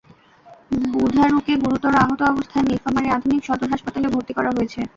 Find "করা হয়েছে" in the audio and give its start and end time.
4.37-4.79